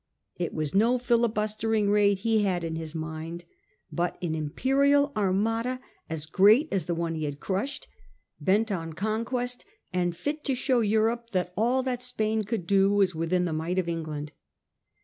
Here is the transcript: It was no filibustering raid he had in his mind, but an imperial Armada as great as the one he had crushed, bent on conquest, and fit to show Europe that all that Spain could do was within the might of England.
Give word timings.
It 0.35 0.51
was 0.51 0.73
no 0.73 0.97
filibustering 0.97 1.91
raid 1.91 2.17
he 2.21 2.41
had 2.41 2.63
in 2.63 2.75
his 2.75 2.95
mind, 2.95 3.45
but 3.91 4.17
an 4.23 4.33
imperial 4.33 5.11
Armada 5.15 5.79
as 6.09 6.25
great 6.25 6.67
as 6.73 6.85
the 6.87 6.95
one 6.95 7.13
he 7.13 7.25
had 7.25 7.39
crushed, 7.39 7.87
bent 8.39 8.71
on 8.71 8.93
conquest, 8.93 9.63
and 9.93 10.17
fit 10.17 10.43
to 10.45 10.55
show 10.55 10.79
Europe 10.79 11.29
that 11.33 11.53
all 11.55 11.83
that 11.83 12.01
Spain 12.01 12.41
could 12.43 12.65
do 12.65 12.91
was 12.91 13.13
within 13.13 13.45
the 13.45 13.53
might 13.53 13.77
of 13.77 13.87
England. 13.87 14.31